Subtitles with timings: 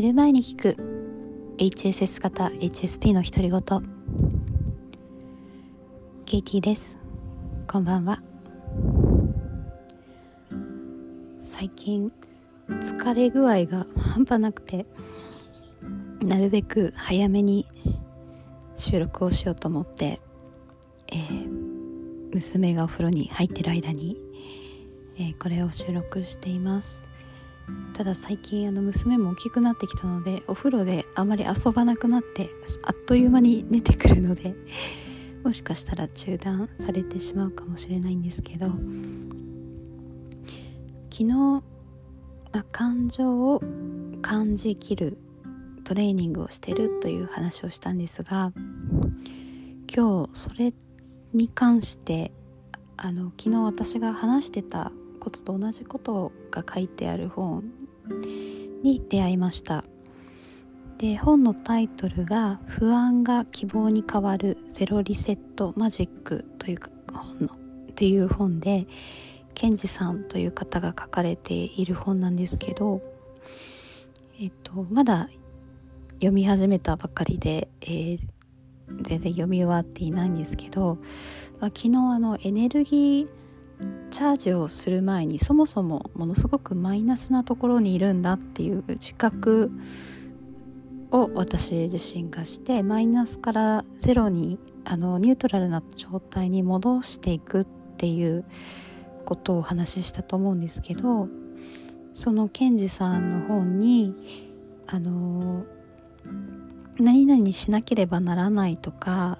[0.00, 0.76] 寝る前に聞く。
[1.58, 3.60] HSS 型 HSP の独り言。
[6.24, 6.98] ケイティです。
[7.66, 8.22] こんばんは。
[11.38, 12.10] 最近
[12.70, 14.86] 疲れ具合が半端なくて
[16.22, 17.66] なるべく早めに
[18.76, 20.18] 収録をしようと思って、
[21.12, 24.16] えー、娘がお風呂に入ってる間に、
[25.18, 27.09] えー、これを収録しています。
[27.94, 32.48] ただ最近あの娘も大きくなってきたのでお風呂であまり遊ばなくなって
[32.82, 34.54] あっという間に寝てくるので
[35.44, 38.66] もしかしたら中断されてしまうかもしれないんですけど
[41.10, 41.62] 昨日
[42.52, 43.62] あ感情を
[44.22, 45.18] 感じきる
[45.84, 48.52] トレーニングをしてるという話をしたんですが
[49.94, 50.72] 今日それ
[51.32, 52.32] に関して
[52.96, 57.64] あの昨日私が話してたことと同じことをが書いてある本
[58.82, 59.84] に出会いました。
[60.98, 66.78] で本のタイトルが「不安が希望に変わるゼロリセットマジック」という
[67.10, 67.56] 本の
[67.94, 68.86] という本で
[69.54, 73.02] ケンジさんという方が書かれている本なんですけど、
[74.40, 75.28] えっと、まだ
[76.14, 78.18] 読み始めたばかりで、えー、
[78.88, 80.96] 全然読み終わっていないんですけど、
[81.60, 83.26] まあ、昨日あのエネルギー
[84.10, 89.70] チャージをする前にそもそもものすごくマイナスなところにいるんだっていう自覚
[91.10, 97.64] を私自身がしてマイナスからゼロにあのニュートラルな状態に戻していくっ
[97.96, 98.44] ていう
[99.24, 101.28] ことをお話ししたと思うんですけど
[102.14, 104.14] そのケンジさんの本に
[104.86, 105.64] あの
[106.98, 109.38] 何々しなければならないとか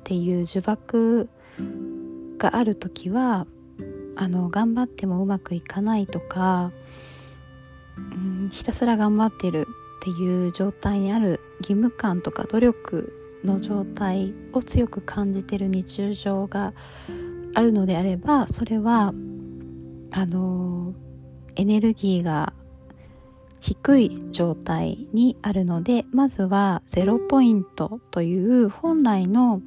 [0.00, 1.28] っていう呪縛
[2.38, 3.46] がある時は
[4.16, 6.72] あの頑張ってもうまくいかないとか、
[7.96, 9.66] うん、ひたすら頑張ってる
[10.00, 13.12] っていう状態にある義務感とか努力
[13.44, 16.72] の状態を強く感じてる日常が
[17.54, 19.12] あるのであればそれは
[20.10, 20.94] あの
[21.56, 22.52] エネルギーが
[23.60, 29.62] 低い状態にあるのでまずはゼロポイントという本来の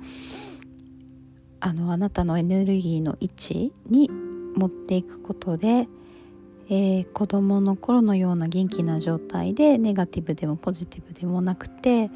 [1.61, 4.09] あのあなたのエネルギーの位置に
[4.55, 5.87] 持っていくことで、
[6.69, 12.11] えー、子供の頃のような元気な状態でネガティブでもポジティブでもなくて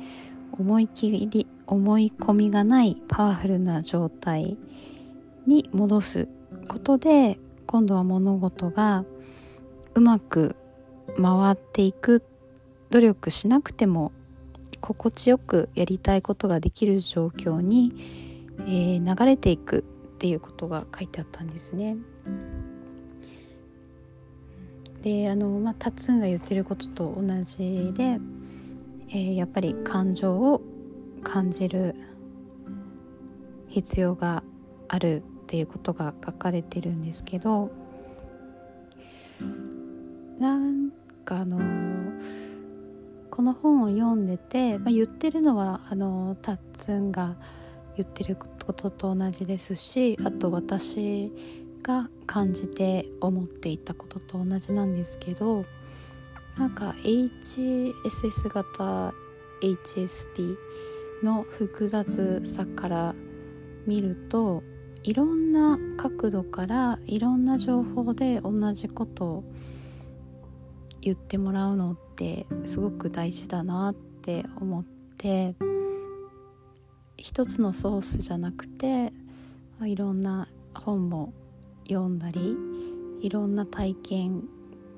[0.52, 4.58] 思い切り思い込みがないパワフルな状態
[5.48, 6.28] に戻す
[6.68, 9.06] ことで今度は物事が
[9.96, 10.56] うまく
[11.18, 12.24] 回っていく
[12.92, 14.12] 努力しなくても
[14.82, 17.92] 心地よくやりたいことができる状況に、
[18.60, 21.98] えー、流れていくっていうことが書いてあったんですね。
[25.04, 28.20] であの、まあ、タッツンが言ってることと同じで、
[29.10, 30.62] えー、やっぱり感情を
[31.24, 31.96] 感じる
[33.68, 34.44] 必要が
[34.88, 37.72] あるっていうことが書かれてるんですけど
[40.40, 40.92] なん
[41.26, 41.60] かあの
[43.30, 47.36] この本を読んでて、まあ、言ってるのはあのタッツンが
[47.98, 51.32] 言ってることと同じですしあと私
[51.84, 55.66] が感じて思っていたことと同じなんですけど
[56.58, 59.14] なんか HSS 型
[59.62, 60.56] HSP
[61.24, 63.16] の複雑さから
[63.86, 64.64] 見ると
[65.04, 69.44] いろんな角度からいろんな情報で同じことを
[71.02, 74.84] 言ってもらうのってすごく大事だなって思っ
[75.18, 75.56] て
[77.18, 79.12] 一つのソースじゃなくて
[79.82, 81.34] いろんな本も
[81.94, 82.58] 読んだり
[83.22, 84.44] いろんな体験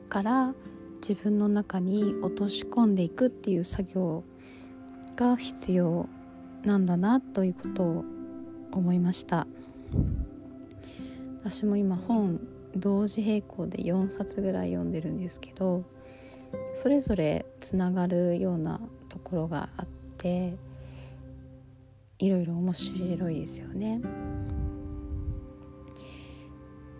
[0.09, 0.53] から
[0.95, 4.23] 自分の中に落とし込んでいくっていう作業
[5.16, 6.07] が必要
[6.63, 8.05] なんだなということを
[8.72, 9.46] 思いました
[11.40, 12.40] 私も今本
[12.75, 15.84] 同時並行で4冊ぐらい読んでるんですけど
[16.75, 18.79] それぞれつながるような
[19.09, 19.87] ところがあっ
[20.17, 20.55] て
[22.20, 24.02] いろいろ面白いですよね。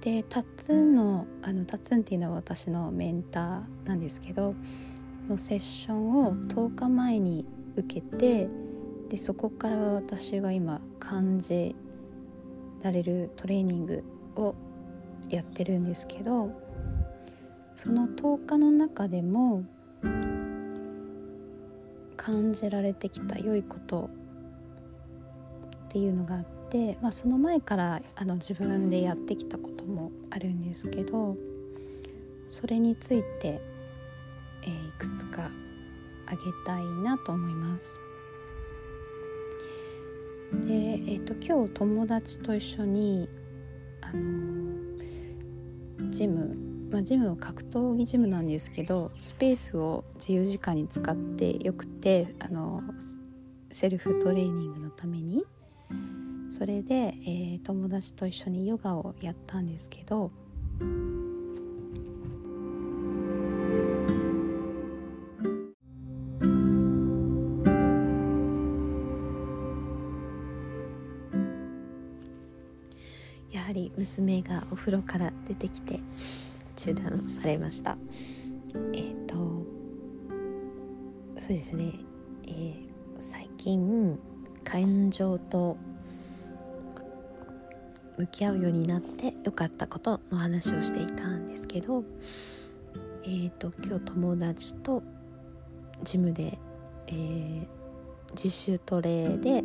[0.06, 4.54] でタッツンのあのタッツンっていうのは私のメンターなんですけど
[5.28, 7.44] のセッションを10日前に
[7.76, 8.48] 受けて
[9.10, 11.76] でそこから私は今感じ
[12.84, 14.04] られるトレーニング
[14.36, 14.54] を
[15.32, 16.52] やってるんですけど
[17.74, 19.64] その10日の中でも
[22.16, 24.12] 感じられてきた良いこと
[25.88, 26.65] っていうのがあって、
[27.02, 31.38] まあ、その前からあの自分でやってきたこともあるんですけど
[32.50, 33.62] それについて、
[34.64, 35.50] えー、いくつか
[36.26, 38.00] あげたいなと思います。
[40.52, 43.30] で、えーと、今日友達と一緒に
[44.02, 44.76] あの
[46.12, 46.56] ジム、
[46.92, 52.82] まあ、ジム格闘技ジムなんですけどスペースを自由時間に使ってよくてあの
[53.72, 55.44] セルフトレーニングのために
[56.50, 60.32] それで、えー、友達と一緒にヨガをやったんですけど
[73.52, 76.00] やはり娘がお風呂から出てきて
[76.76, 77.98] 中断されました。
[78.94, 79.36] えっ、ー、と
[81.40, 81.94] そうですね、
[82.48, 82.86] えー、
[83.20, 84.20] 最近
[84.64, 85.78] 感情と
[88.18, 92.04] 向き合うようになってよかったことの話をしていたんですけど
[93.28, 95.02] えーと、今日友達と
[96.04, 96.60] ジムで、
[97.08, 97.66] えー、
[98.36, 99.64] 自主トレで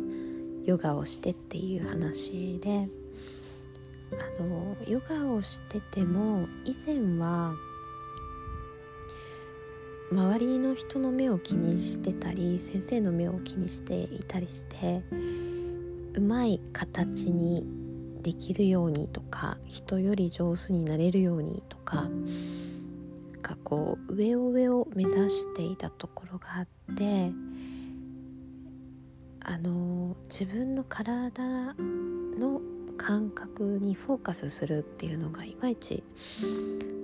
[0.65, 2.89] ヨガをしてっていう話で
[4.13, 7.53] あのヨガをしてても以前は
[10.11, 15.03] 周りの人の目を気にしてたり先生の目を気にしていたりして
[16.15, 17.63] うまい形に
[18.21, 22.09] できるようにとか人より上手になれるようにとか
[23.41, 27.31] かこう上を上を目指していたところがあって
[29.43, 31.73] あの自分の体
[32.39, 32.61] の
[32.97, 36.03] 感覚にフォーカスするっていうのがいまいち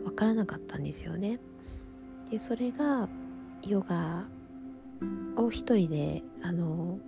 [0.05, 1.39] 分からなかったんですよね。
[2.29, 3.09] でそれが
[3.67, 4.25] ヨガ
[5.35, 6.99] を一人であの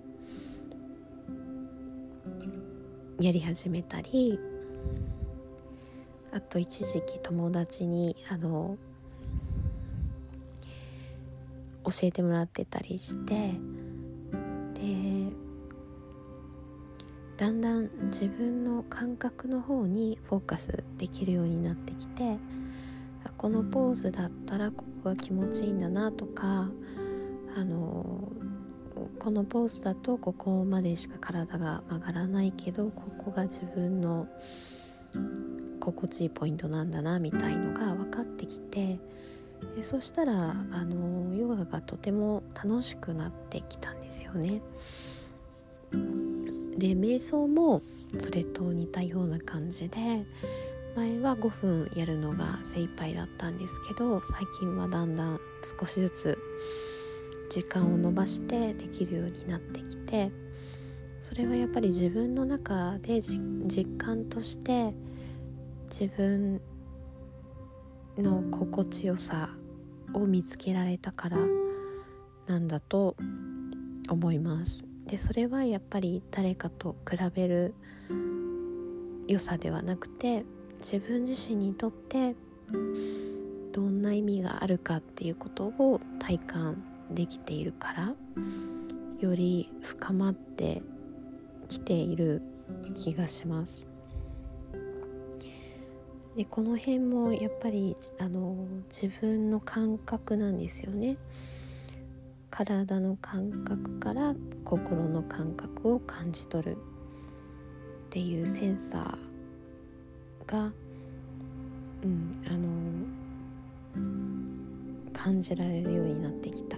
[3.20, 4.40] やり始めたり
[6.32, 8.78] あと一時期友達にあの
[11.84, 13.52] 教えてもらってたりして
[14.74, 15.34] で
[17.36, 22.38] だんだん自分の感覚の方にフォーカスできるようになってきて
[23.36, 26.70] このポーズだったらここが気持ちいいんだなとか
[27.58, 28.32] あの
[29.20, 34.28] このポーズだとここまでしか体が曲がらないけどここが自分の
[35.80, 38.98] 心地いいポイントなんだなみたいのが分かってきて
[39.76, 44.62] でそしたらあのヨガがとても楽しくなってきたんですよね。
[46.78, 47.82] で瞑想も
[48.18, 50.26] それと似たような感じで
[50.96, 55.40] 前は5分やるのが精一杯だったんですけど最近はだんだん
[55.78, 56.40] 少しずつ
[57.50, 60.32] 時間を延ばしてできるようになってきて
[61.22, 64.94] それはやっぱり自分の中で実感として
[65.90, 66.62] 自分
[68.18, 69.50] の心地よさ
[70.14, 71.38] を見つけられたから
[72.48, 73.16] なんだと
[74.10, 74.86] 思います。
[75.06, 77.74] でそれはやっぱり誰かと比べる
[79.28, 80.46] 良さではなくて
[80.80, 82.36] 自分自身にとって
[83.72, 88.16] どんな意味があるかっていうことを体感できているから
[89.20, 90.82] より深まって
[91.68, 92.42] きている
[92.96, 93.88] 気がします。
[96.36, 98.56] でこの辺もやっぱりあの
[98.90, 101.18] 自分の感覚なんですよね。
[102.50, 110.72] 体の感覚から心の感覚を感じ取るっていうセンサーが、
[112.04, 112.70] うん、あの
[115.14, 116.78] 感じられるようになってきた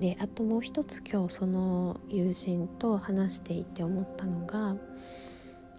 [0.00, 4.74] であともう一つ今日その友人と話していて思ったのが、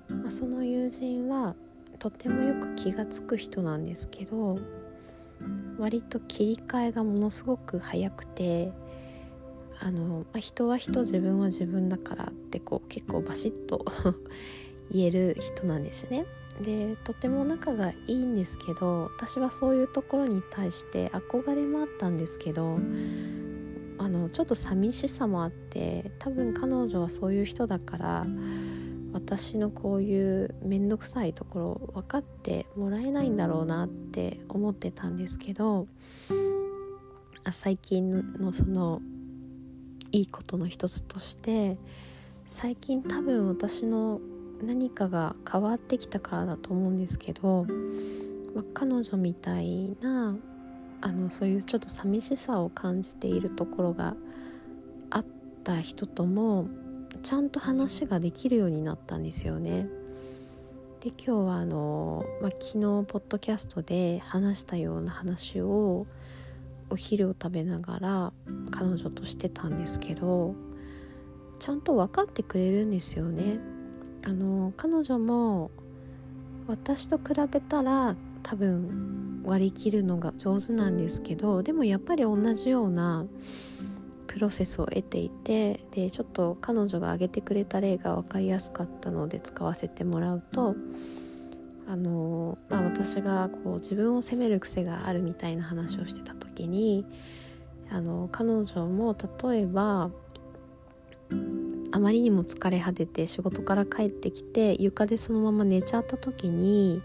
[0.10, 1.56] まあ、その友人は
[1.98, 4.58] とてもよく気が付く人なんですけど
[5.80, 8.72] 割と切り替えがものすごく早くて
[9.80, 13.84] あの、まあ、人は人自分は自分だからってこう結構バシッと
[14.92, 16.26] 言える人なんですね。
[16.62, 22.78] でとても仲がいいんですけど私はそういうところに対して憧れもあったんですけど
[24.02, 28.26] あのちょっと寂しさもあって多分彼女はそういう人だから
[29.14, 35.88] 私のこういう面倒くさいところ分かってもらえないんだろうなって思ってたんですけど
[37.52, 39.04] 最近のその
[40.12, 41.78] いいことの一つとして
[42.48, 44.20] 最近多分私の
[44.64, 47.68] 何かが変わってきたからだと思うんですけど、
[48.56, 50.36] ま、彼女みたいな
[51.02, 54.16] あのそういうちょっと寂しさを感じているところが
[55.10, 55.26] あっ
[55.64, 56.68] た人とも
[57.24, 59.88] ちゃんと話ができるようになったんですよね。
[61.02, 66.06] で今日はあの、まあ、昨日ポッドキャストで話したような話を
[66.92, 68.34] お昼を食べながら
[68.70, 70.54] 彼女としてたんですけど
[71.58, 73.60] ちゃんと分かってくれるんですよね。
[74.24, 75.72] あの彼女も
[76.68, 83.26] 私と比べたら多分割り切るのが上手なんですけどでもやっぱり同じような
[84.28, 90.76] プロセスを得ていてでちょっと彼女が挙げてくれた例が分かりやすかったので使わせてもらうと
[91.88, 97.06] あの、まあ、私がこう自分を責める癖があるみたいな話をしてた時に
[97.90, 100.12] あの彼女も例えば
[101.92, 107.02] あまりにも疲れ果てて仕事から帰ってきて床でそのまま寝ちゃった時に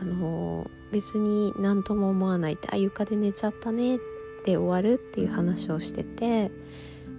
[0.00, 3.98] あの別に何とも思わないって「あ床で寝ちゃったね」っ
[4.44, 6.50] て終わるっていう話をしてて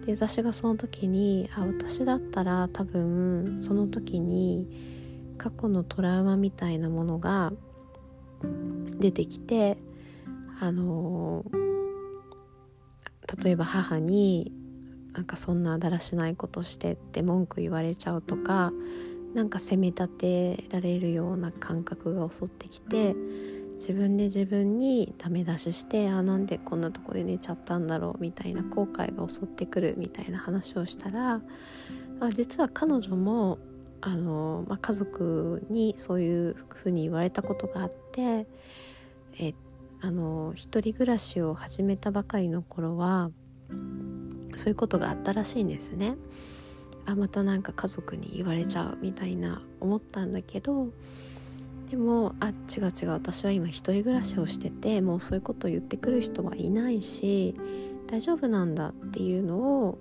[0.06, 4.68] で私がその時にあ私だったら多分その時に
[5.38, 7.54] 過去のトラウマみたいなものが
[9.00, 9.78] 出てきて
[10.60, 11.46] あの
[13.44, 14.52] 例えば母に
[15.14, 18.72] なんかそんなだらしないことしてって文句言われちゃうとか
[19.34, 23.16] なんか責め立てられるような感覚が襲ってきて
[23.76, 31.42] 自分で自分にダメ出ししてあなんでこんなとこで寝ちゃったんだろうみたいな後悔が襲ってくるみたいな話をしたら
[32.20, 33.58] あ実は彼女も
[34.02, 38.46] あの、まあ、家族にそういうふうに言われたことがあって
[39.40, 39.54] え
[40.02, 43.32] あの一人暮らしを始めたばかりの頃は
[44.56, 46.18] そういうことがあったらしいんですね。
[47.06, 50.90] あまたなんか家族に言われちゃうみたいな思ったんだけど
[51.90, 52.54] でもあ違う
[52.86, 57.54] 違う私は今一人暮らしをしててもうそういうことを言ってくる人はいないし
[58.08, 59.98] 大丈夫なんだっていうのを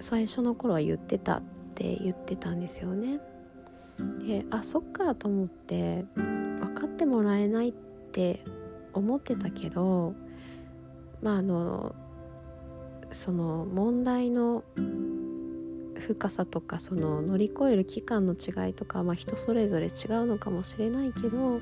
[0.00, 1.42] 最初の頃は言ってたっ
[1.74, 3.20] て言ってたんですよね。
[4.20, 8.42] であそっかと思って分かってもらえないって
[8.92, 10.14] 思ってたけど
[11.22, 11.94] まああの
[13.12, 14.64] その問題の
[16.00, 19.92] 深さとかその乗り越える期間の違いとか、まあ、人それぞれ違う
[20.26, 21.60] のかもしれないけどやっ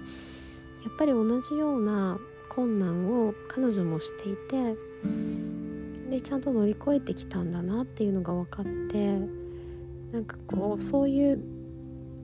[0.99, 4.77] ぱり同じような困難を彼女もしていて
[6.11, 9.19] でちゃんと乗り越えてきたんだなっていうのが分かって
[10.13, 11.43] なんかこうそういう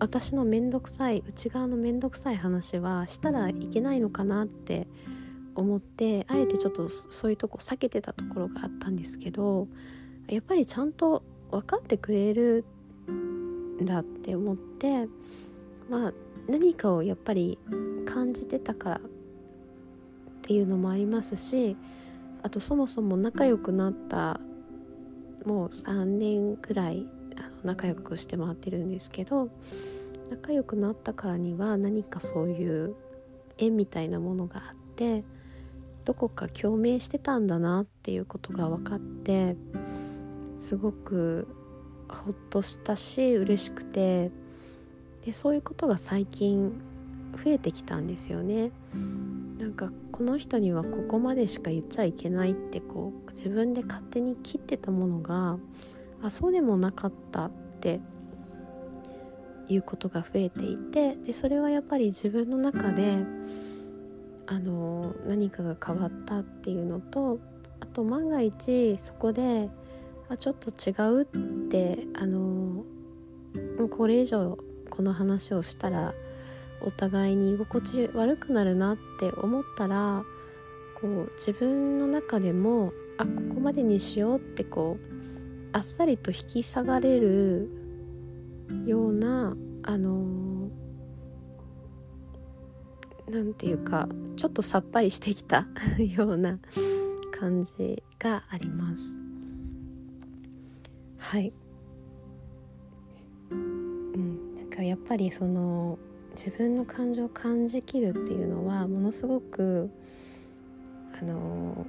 [0.00, 4.86] 私の面倒くさい内側の面倒くさい話はしたらいけないのかなって
[5.54, 9.66] 思ってあえてちょっとそういうとこ避けてたところがあったんですけど
[10.28, 12.64] やっぱりちゃんと分かってくれる
[13.10, 15.08] んだって思って
[15.88, 16.12] まあ
[16.48, 17.58] 何かをやっぱり
[18.06, 19.00] 感じてたからっ
[20.42, 21.76] ていうのもありますし
[22.42, 24.40] あとそもそも仲良くなった
[25.44, 27.06] もう3年くらい
[27.64, 29.50] 仲良くして回ってるんですけど
[30.30, 32.94] 仲良くなったからには何かそういう
[33.58, 35.24] 縁みたいなものがあって
[36.04, 39.56] どこか共鳴してたんだなっていうことが分かって
[40.60, 41.48] すごく
[42.08, 44.30] ほっとしたし嬉しくて
[45.24, 46.80] でそういうことが最近
[47.36, 48.72] 増えてきたんですよね。
[49.58, 55.58] なんかこの人にはここまでしか言っちゃいけないってこう自分で勝手に切ってたものが
[56.22, 57.50] あそうでもなかったっ
[57.80, 58.00] て
[59.68, 63.24] いうことが増えていてでそれはやっぱり自分の中で
[64.46, 67.38] あの何かが変わったっていうのと
[67.80, 69.68] あと万が一そこで
[70.28, 72.84] あちょっと違うってあの
[73.90, 74.58] これ以上
[74.90, 76.14] この話をしたら
[76.80, 80.24] お互いに居心地悪くなるなって思ったら
[81.00, 85.08] こう自分の中でもあここまでにしようってこう
[85.72, 87.68] あっさりと引き下がれる
[88.86, 90.68] ようなあの
[93.28, 95.66] なんていうかちょっとさっぱりしてきた
[96.16, 96.58] ような
[97.38, 99.27] 感じがあります。
[101.18, 101.52] はい、
[103.50, 105.98] うん、なんかやっぱりその
[106.30, 109.90] 自分の感情を感じきるっていうのはものすごく
[111.20, 111.86] あの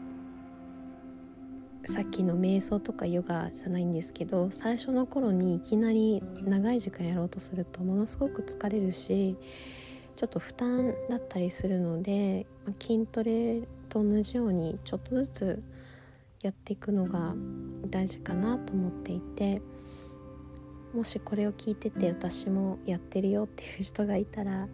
[1.86, 9.36] さっきの瞑想とかヨガじゃないんですけど最初の頃にいきなり長い時間やろうとするとものすごく疲れるし
[10.16, 12.46] ちょっと負担だったりするので
[12.80, 15.64] 筋トレと同じようにちょっとずつ
[16.42, 17.34] やっていくのが
[17.88, 19.62] 大事かなと思っていて
[20.94, 24.68] もしこれを聞いてて私もやってるよっていう人がいたら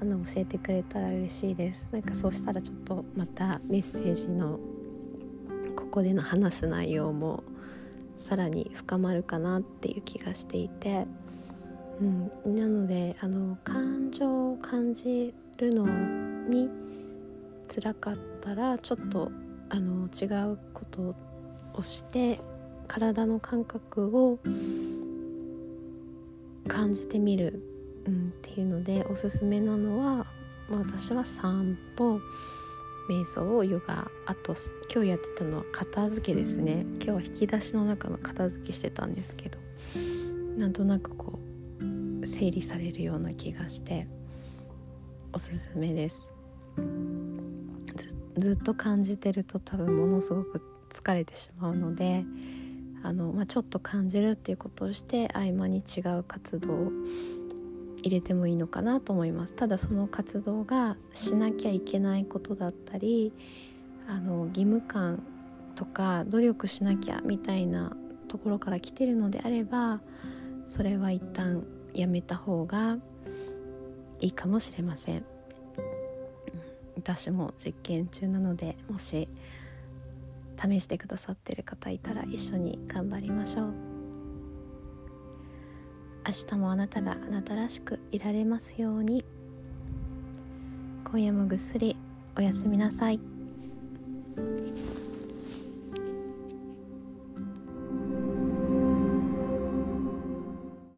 [0.00, 1.88] あの教えてくれたら嬉しいです。
[1.90, 4.58] なんかそうしたらちょっとまたメッセージの
[5.74, 7.44] ここでの話す内容も
[8.18, 11.06] さらに深まるかなっていう気がしていて、
[12.00, 15.86] うん、なのであの感情を感じるの
[16.48, 16.68] に
[17.68, 19.30] 辛かったらちょっと
[19.68, 21.14] あの違うこと
[21.74, 22.40] をして
[22.86, 24.38] 体の感覚を
[26.68, 27.62] 感じてみる、
[28.06, 30.26] うん、っていうのでおすすめなのは、
[30.68, 32.20] まあ、私は散歩
[33.08, 34.54] 瞑想ヨガあと
[34.92, 36.84] 今日やってたのは片付けですね。
[37.00, 39.58] 今日は引き出しの中の片付けしてたんですけど
[40.56, 44.08] なんとなくこう整理されるような気がして
[45.32, 46.34] おすすめです
[48.36, 52.24] ずっと感じてると多分ものすごく疲れてしまうので
[53.02, 56.92] あの、まあ、ちょっと感じるっていうことをして合間に違う活動を
[58.02, 59.54] 入れてもいいのかなと思います。
[59.54, 63.32] ただその活動がしなきゃいけないことだったり
[64.08, 65.22] あの義務感
[65.74, 67.96] とか努力しなきゃみたいな
[68.28, 70.00] ところから来てるのであれば
[70.66, 71.64] それは一旦
[71.94, 72.98] やめた方が
[74.20, 75.35] いいかもしれません。
[77.06, 79.28] 私も実験中なのでもし
[80.60, 83.74] 試してくださってる方いたら一緒に頑張りましょう
[86.26, 89.24] 明日もあなたがあなたらしくいられますように
[91.04, 91.96] 今夜もぐっすり
[92.36, 93.35] おやすみなさい。